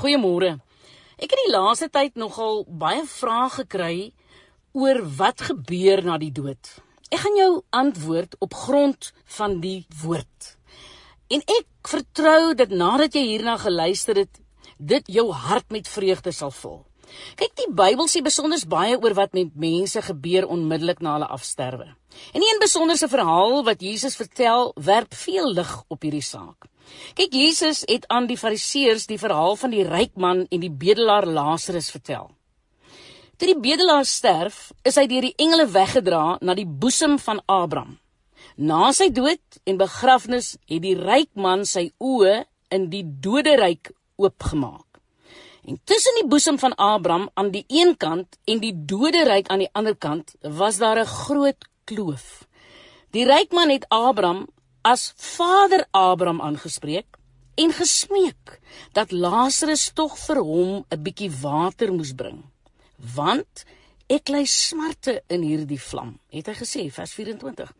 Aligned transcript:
Goeiemôre. 0.00 0.54
Ek 1.20 1.28
het 1.28 1.40
die 1.42 1.50
laaste 1.52 1.90
tyd 1.92 2.14
nogal 2.16 2.62
baie 2.64 3.02
vrae 3.04 3.48
gekry 3.52 3.96
oor 4.72 5.02
wat 5.18 5.42
gebeur 5.44 6.00
na 6.06 6.14
die 6.22 6.30
dood. 6.32 6.70
Ek 7.12 7.20
gaan 7.20 7.36
jou 7.36 7.50
antwoord 7.76 8.38
op 8.40 8.56
grond 8.62 9.10
van 9.36 9.58
die 9.60 9.82
woord. 10.00 10.54
En 11.28 11.44
ek 11.44 11.90
vertrou 11.92 12.54
dat 12.56 12.72
nadat 12.72 13.18
jy 13.18 13.26
hierna 13.26 13.58
geluister 13.60 14.22
het, 14.22 14.40
dit 14.80 15.12
jou 15.20 15.26
hart 15.36 15.68
met 15.68 15.92
vreugde 15.98 16.32
sal 16.32 16.54
vul. 16.62 16.80
Kyk, 17.36 17.54
die 17.58 17.68
Bybel 17.74 18.08
sê 18.10 18.22
besonder 18.22 18.60
baie 18.70 18.98
oor 18.98 19.14
wat 19.18 19.32
met 19.36 19.54
mense 19.54 20.02
gebeur 20.02 20.48
onmiddellik 20.50 21.00
na 21.04 21.16
hulle 21.16 21.30
afsterwe. 21.30 21.88
En 22.34 22.42
een 22.42 22.60
besonderse 22.62 23.08
verhaal 23.08 23.64
wat 23.64 23.82
Jesus 23.82 24.16
vertel, 24.16 24.72
werp 24.76 25.14
veel 25.14 25.52
lig 25.54 25.72
op 25.88 26.02
hierdie 26.02 26.24
saak. 26.24 26.68
Kyk, 27.14 27.32
Jesus 27.34 27.84
het 27.86 28.06
aan 28.08 28.26
die 28.26 28.38
Fariseërs 28.38 29.06
die 29.10 29.18
verhaal 29.18 29.56
van 29.56 29.74
die 29.74 29.86
ryk 29.86 30.16
man 30.16 30.46
en 30.50 30.62
die 30.62 30.72
bedelaar 30.72 31.26
Lazarus 31.26 31.90
vertel. 31.90 32.30
Toe 33.40 33.48
die 33.48 33.60
bedelaar 33.60 34.04
sterf, 34.04 34.68
is 34.84 34.98
hy 35.00 35.06
deur 35.08 35.24
die 35.24 35.36
engele 35.40 35.64
weggedra 35.72 36.36
na 36.44 36.54
die 36.58 36.66
boesem 36.68 37.16
van 37.22 37.40
Abraham. 37.48 37.96
Na 38.60 38.90
sy 38.92 39.08
dood 39.14 39.60
en 39.64 39.80
begrafnis 39.80 40.56
het 40.68 40.82
die 40.84 40.96
ryk 40.98 41.30
man 41.40 41.64
sy 41.64 41.86
oë 41.96 42.42
in 42.74 42.90
die 42.92 43.04
doderyk 43.04 43.94
oopgemaak. 44.20 44.89
En 45.64 45.80
tussen 45.84 46.14
die 46.14 46.28
boesem 46.28 46.58
van 46.58 46.74
Abraham 46.74 47.28
aan 47.34 47.50
die 47.50 47.64
een 47.68 47.96
kant 47.96 48.38
en 48.44 48.60
die 48.60 48.74
doderyk 48.74 49.48
aan 49.48 49.58
die 49.64 49.72
ander 49.72 49.96
kant 49.96 50.34
was 50.40 50.78
daar 50.78 51.00
'n 51.00 51.06
groot 51.06 51.68
kloof. 51.84 52.46
Die 53.10 53.24
ryk 53.24 53.52
man 53.52 53.70
het 53.70 53.88
Abraham 53.88 54.48
as 54.82 55.12
Vader 55.16 55.86
Abraham 55.90 56.40
aangespreek 56.40 57.18
en 57.54 57.72
gesmeek 57.72 58.60
dat 58.92 59.10
Lazarus 59.10 59.90
tog 59.94 60.18
vir 60.18 60.36
hom 60.36 60.84
'n 60.88 61.02
bietjie 61.02 61.30
water 61.40 61.92
moes 61.92 62.14
bring. 62.14 62.44
Want 63.14 63.64
ek 64.06 64.28
ly 64.28 64.44
smarte 64.44 65.22
in 65.26 65.42
hierdie 65.42 65.80
vlam, 65.80 66.18
het 66.30 66.46
hy 66.46 66.54
gesê 66.54 66.90
vers 66.92 67.12
24. 67.12 67.72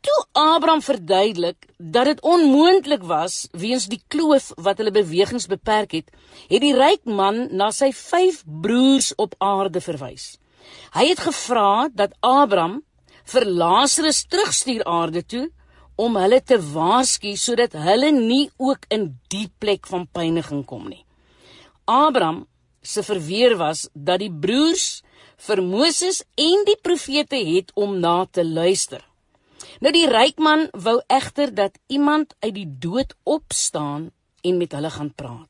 Toe 0.00 0.18
Abraham 0.32 0.82
verduidelik 0.82 1.66
dat 1.78 2.04
dit 2.04 2.20
onmoontlik 2.20 3.02
was 3.02 3.48
weens 3.52 3.86
die 3.92 4.02
kloof 4.08 4.50
wat 4.56 4.78
hulle 4.80 4.94
bewegings 4.94 5.46
beperk 5.50 5.92
het, 5.92 6.08
het 6.48 6.62
die 6.62 6.74
ryk 6.76 7.04
man 7.04 7.48
na 7.56 7.70
sy 7.74 7.90
vyf 7.92 8.42
broers 8.44 9.12
op 9.16 9.34
aarde 9.38 9.82
verwys. 9.84 10.38
Hy 10.94 11.10
het 11.12 11.20
gevra 11.24 11.88
dat 11.92 12.16
Abraham 12.20 12.80
vir 13.32 13.46
Lazarus 13.46 14.24
terugstuur 14.26 14.84
aarde 14.84 15.22
toe 15.22 15.46
om 16.00 16.16
hulle 16.16 16.40
te 16.40 16.56
waarsku 16.72 17.34
sodat 17.36 17.76
hulle 17.76 18.10
nie 18.16 18.46
ook 18.56 18.88
in 18.88 19.10
die 19.32 19.48
plek 19.60 19.86
van 19.90 20.08
pyniging 20.08 20.64
kom 20.66 20.88
nie. 20.88 21.04
Abraham 21.84 22.46
se 22.82 23.02
verweer 23.02 23.56
was 23.60 23.88
dat 23.92 24.22
die 24.22 24.32
broers 24.32 25.02
vir 25.46 25.62
Moses 25.64 26.22
en 26.36 26.64
die 26.68 26.78
profete 26.80 27.36
het 27.36 27.72
om 27.74 27.98
na 28.00 28.24
te 28.26 28.44
luister. 28.44 29.04
Nou 29.80 29.92
die 29.92 30.06
ryk 30.08 30.38
man 30.38 30.68
wou 30.72 31.00
egter 31.06 31.54
dat 31.54 31.78
iemand 31.86 32.34
uit 32.40 32.54
die 32.54 32.68
dood 32.68 33.14
opstaan 33.22 34.10
en 34.42 34.56
met 34.56 34.72
hulle 34.72 34.90
gaan 34.90 35.14
praat. 35.14 35.48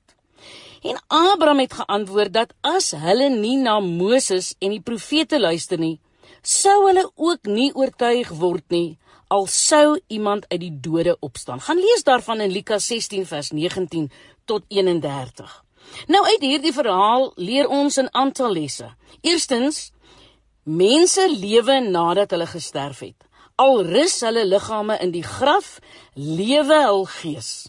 En 0.83 0.97
Abraham 1.07 1.59
het 1.59 1.73
geantwoord 1.73 2.33
dat 2.33 2.55
as 2.61 2.91
hulle 2.97 3.29
nie 3.29 3.57
na 3.57 3.81
Moses 3.81 4.55
en 4.59 4.71
die 4.71 4.81
profete 4.81 5.41
luister 5.41 5.79
nie, 5.79 6.01
sou 6.43 6.87
hulle 6.87 7.11
ook 7.15 7.47
nie 7.47 7.71
oortuig 7.75 8.29
word 8.29 8.65
nie 8.69 8.99
al 9.31 9.47
sou 9.47 10.01
iemand 10.11 10.47
uit 10.51 10.61
die 10.61 10.73
dode 10.83 11.15
opstaan. 11.23 11.61
Gaan 11.63 11.79
lees 11.79 12.03
daarvan 12.03 12.41
in 12.41 12.51
Lukas 12.51 12.87
16 12.91 13.27
vers 13.27 13.51
19 13.55 14.11
tot 14.45 14.65
31. 14.69 15.53
Nou 16.11 16.25
uit 16.27 16.43
hierdie 16.43 16.75
verhaal 16.75 17.31
leer 17.37 17.69
ons 17.69 17.97
'n 17.99 18.11
aantal 18.11 18.53
lesse. 18.53 18.89
Eerstens, 19.21 19.93
mense 20.63 21.31
lewe 21.31 21.81
nadat 21.81 22.31
hulle 22.31 22.47
gesterf 22.47 22.99
het. 22.99 23.30
Al 23.61 23.83
rus 23.85 24.21
hulle 24.25 24.47
liggame 24.49 24.97
in 25.05 25.11
die 25.13 25.27
graf, 25.27 25.79
lewe 26.17 26.79
hul 26.87 27.05
gees. 27.21 27.69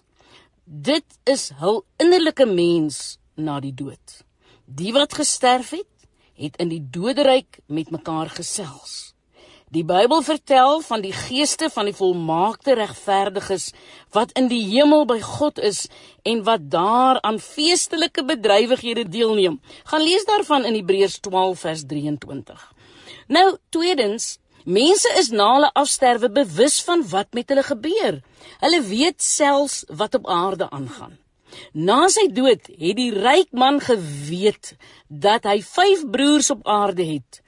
Dit 0.63 1.17
is 1.27 1.49
hul 1.59 1.81
innerlike 1.99 2.45
mens 2.47 3.17
na 3.35 3.57
die 3.59 3.73
dood. 3.75 4.21
Die 4.65 4.93
wat 4.95 5.17
gesterf 5.19 5.73
het, 5.75 5.89
het 6.39 6.55
in 6.63 6.71
die 6.71 6.83
doderyk 6.95 7.59
met 7.67 7.91
mekaar 7.91 8.31
gesels. 8.31 9.11
Die 9.71 9.83
Bybel 9.87 10.23
vertel 10.23 10.81
van 10.83 11.03
die 11.03 11.13
geeste 11.15 11.69
van 11.71 11.87
die 11.87 11.95
volmaakte 11.95 12.73
regverdiges 12.75 13.69
wat 14.15 14.31
in 14.39 14.47
die 14.51 14.63
hemel 14.67 15.05
by 15.07 15.19
God 15.23 15.59
is 15.59 15.85
en 16.27 16.43
wat 16.47 16.69
daar 16.71 17.19
aan 17.23 17.39
feestelike 17.39 18.23
bedrywighede 18.27 19.05
deelneem. 19.07 19.59
Gaan 19.91 20.03
lees 20.03 20.27
daarvan 20.27 20.67
in 20.67 20.75
Hebreërs 20.79 21.19
12 21.23 21.59
vers 21.67 21.85
23. 21.87 22.65
Nou, 23.31 23.47
tweedens, 23.71 24.37
mense 24.65 25.09
is 25.19 25.31
na 25.31 25.47
hulle 25.55 25.71
afsterwe 25.73 26.29
bewus 26.31 26.81
van 26.83 27.03
wat 27.09 27.33
met 27.33 27.49
hulle 27.49 27.63
gebeur. 27.63 28.21
Hulle 28.61 28.81
weet 28.87 29.21
selfs 29.23 29.83
wat 29.87 30.15
op 30.15 30.27
aarde 30.27 30.69
aangaan. 30.69 31.17
Na 31.73 32.07
sy 32.09 32.27
dood 32.31 32.67
het 32.67 32.97
die 32.97 33.11
ryk 33.11 33.51
man 33.51 33.81
geweet 33.83 34.75
dat 35.07 35.47
hy 35.49 35.59
5 35.61 36.05
broers 36.11 36.51
op 36.53 36.67
aarde 36.67 37.05
het. 37.05 37.41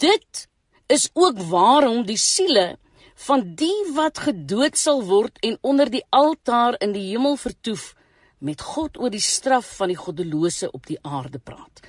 Dit 0.00 0.46
is 0.88 1.10
ook 1.12 1.38
waarom 1.50 2.06
die 2.06 2.18
siele 2.20 2.76
van 3.26 3.44
die 3.54 3.92
wat 3.94 4.18
gedood 4.18 4.78
sal 4.78 5.02
word 5.06 5.38
en 5.46 5.58
onder 5.60 5.90
die 5.90 6.04
altaar 6.10 6.78
in 6.80 6.94
die 6.96 7.10
hemel 7.12 7.36
vertoef 7.36 7.92
met 8.42 8.62
God 8.74 8.98
oor 8.98 9.12
die 9.12 9.22
straf 9.22 9.76
van 9.78 9.92
die 9.92 9.98
goddelose 9.98 10.70
op 10.72 10.86
die 10.86 10.98
aarde 11.02 11.38
praat. 11.38 11.84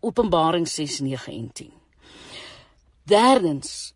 Openbaring 0.00 0.66
6:9 0.66 1.32
en 1.32 1.50
10. 1.52 1.72
Derdens 3.06 3.94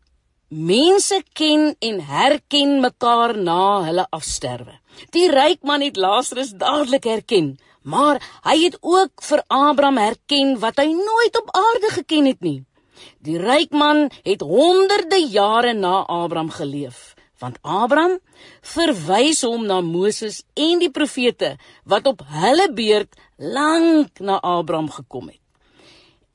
Mense 0.48 1.24
ken 1.32 1.74
en 1.78 1.96
herken 2.06 2.80
mekaar 2.80 3.36
na 3.36 3.82
hulle 3.82 4.06
afsterwe. 4.14 4.76
Die 5.10 5.26
ryk 5.26 5.64
man 5.66 5.82
het 5.82 5.96
Lazarus 5.96 6.52
dadelik 6.54 7.02
herken, 7.02 7.58
maar 7.82 8.22
hy 8.46 8.54
het 8.62 8.76
ook 8.80 9.10
vir 9.26 9.42
Abraham 9.48 9.98
herken 9.98 10.54
wat 10.62 10.78
hy 10.78 10.86
nooit 10.94 11.38
op 11.40 11.50
aarde 11.50 11.90
geken 11.98 12.26
het 12.30 12.40
nie. 12.46 12.62
Die 13.18 13.38
ryk 13.42 13.74
man 13.74 14.06
het 14.22 14.40
honderde 14.40 15.18
jare 15.18 15.74
na 15.74 16.04
Abraham 16.06 16.50
geleef, 16.54 17.16
want 17.42 17.58
Abraham 17.62 18.20
verwys 18.62 19.42
hom 19.42 19.66
na 19.66 19.80
Moses 19.80 20.44
en 20.54 20.78
die 20.78 20.94
profete 20.94 21.56
wat 21.82 22.06
op 22.06 22.22
hulle 22.22 22.70
beurt 22.70 23.18
lank 23.36 24.22
na 24.22 24.38
Abraham 24.38 24.94
gekom 24.94 25.26
het. 25.26 25.45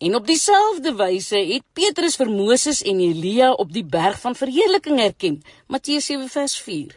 En 0.01 0.15
op 0.15 0.25
dieselfde 0.25 0.95
wyse 0.97 1.37
het 1.37 1.61
Petrus 1.77 2.15
vir 2.17 2.29
Moses 2.33 2.79
en 2.81 2.99
Elia 3.05 3.51
op 3.53 3.69
die 3.69 3.85
berg 3.85 4.17
van 4.23 4.33
verheerliking 4.35 4.97
herken, 4.97 5.35
Matteus 5.69 6.07
7 6.09 6.25
vers 6.29 6.55
4. 6.65 6.95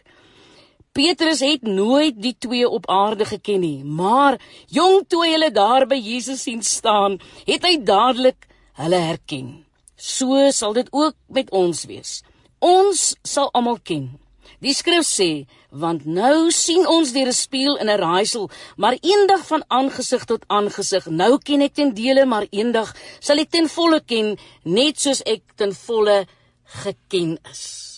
Petrus 0.96 1.42
het 1.44 1.66
nooit 1.68 2.16
die 2.22 2.32
twee 2.38 2.64
op 2.68 2.88
aarde 2.88 3.26
geken 3.28 3.60
nie, 3.60 3.84
maar 3.84 4.38
jong 4.72 5.04
toe 5.08 5.20
hy 5.26 5.34
hulle 5.34 5.50
daar 5.52 5.84
by 5.90 5.98
Jesus 6.00 6.46
sien 6.46 6.62
staan, 6.64 7.18
het 7.44 7.66
hy 7.68 7.76
dadelik 7.84 8.48
hulle 8.80 9.02
herken. 9.10 9.52
So 10.00 10.48
sal 10.48 10.72
dit 10.72 10.88
ook 10.88 11.18
met 11.28 11.52
ons 11.52 11.84
wees. 11.90 12.22
Ons 12.64 13.10
sal 13.20 13.52
almal 13.52 13.82
ken. 13.84 14.14
Die 14.60 14.74
skrif 14.74 15.06
sê, 15.06 15.46
want 15.70 16.04
nou 16.06 16.50
sien 16.50 16.86
ons 16.86 17.12
deur 17.12 17.28
'n 17.28 17.32
spieël 17.32 17.76
in 17.76 17.88
'n 17.90 17.98
raaisel, 17.98 18.50
maar 18.76 18.96
eendag 19.00 19.46
van 19.46 19.64
aangesig 19.68 20.24
tot 20.24 20.44
aangesig. 20.46 21.06
Nou 21.06 21.38
ken 21.38 21.60
ek 21.60 21.74
ten 21.74 21.94
dele, 21.94 22.24
maar 22.26 22.46
eendag 22.50 22.94
sal 23.20 23.38
ek 23.38 23.50
ten 23.50 23.68
volle 23.68 24.00
ken, 24.00 24.38
net 24.64 25.00
soos 25.00 25.22
ek 25.22 25.42
ten 25.56 25.72
volle 25.72 26.26
geken 26.64 27.38
is. 27.50 27.94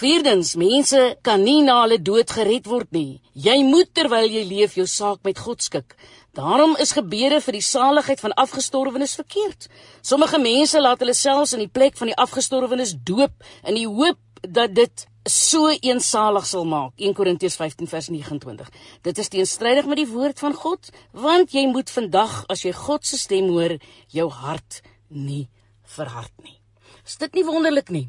Vierdens, 0.00 0.54
mense 0.56 1.16
kan 1.20 1.42
nie 1.44 1.60
na 1.62 1.82
hulle 1.82 1.98
dood 2.00 2.30
gered 2.30 2.66
word 2.66 2.88
nie. 2.96 3.20
Jy 3.34 3.58
moet 3.68 3.90
terwyl 3.92 4.30
jy 4.32 4.44
leef 4.48 4.78
jou 4.78 4.86
saak 4.86 5.18
met 5.28 5.38
God 5.38 5.60
skik. 5.60 5.96
Daarom 6.32 6.72
is 6.80 6.94
gebede 6.96 7.40
vir 7.44 7.58
die 7.58 7.66
saligheid 7.66 8.20
van 8.22 8.32
afgestorwenes 8.32 9.12
verkeerd. 9.18 9.66
Sommige 10.00 10.38
mense 10.38 10.80
laat 10.80 11.02
hulle 11.04 11.12
selfs 11.12 11.52
in 11.52 11.64
die 11.64 11.68
plek 11.68 11.98
van 11.98 12.08
die 12.08 12.16
afgestorwenes 12.16 12.94
doop 13.04 13.34
in 13.66 13.76
die 13.76 13.88
hoop 13.88 14.16
dat 14.40 14.74
dit 14.74 15.06
so 15.28 15.68
eensalig 15.68 16.46
sal 16.46 16.64
maak. 16.64 16.92
1 16.96 17.14
Korintiërs 17.14 17.56
15 17.60 17.88
vers 17.90 18.08
29. 18.08 18.70
Dit 19.02 19.18
is 19.18 19.28
teenstrydig 19.28 19.86
met 19.86 20.00
die 20.00 20.08
woord 20.08 20.38
van 20.40 20.54
God, 20.56 20.90
want 21.12 21.52
jy 21.52 21.66
moet 21.70 21.90
vandag 21.92 22.44
as 22.52 22.64
jy 22.64 22.72
God 22.76 23.06
se 23.06 23.18
stem 23.20 23.50
hoor, 23.52 23.76
jou 24.08 24.28
hart 24.30 24.80
nie 25.08 25.48
verhard 25.96 26.32
nie. 26.44 26.56
Is 27.04 27.18
dit 27.20 27.34
nie 27.34 27.44
wonderlik 27.44 27.90
nie? 27.90 28.08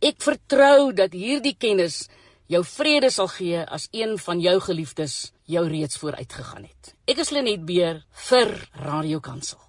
Ek 0.00 0.20
vertrou 0.24 0.92
dat 0.96 1.14
hierdie 1.16 1.56
kennis 1.60 2.08
jou 2.50 2.62
vrede 2.66 3.10
sal 3.14 3.28
gee 3.30 3.62
as 3.62 3.88
een 3.94 4.16
van 4.18 4.40
jou 4.42 4.56
geliefdes 4.64 5.32
jou 5.50 5.66
reeds 5.68 6.00
vooruitgegaan 6.02 6.66
het. 6.66 6.94
Ek 7.06 7.22
is 7.22 7.30
Lenet 7.34 7.66
Beer 7.66 8.04
vir 8.28 8.54
Radio 8.80 9.20
Kansel. 9.20 9.60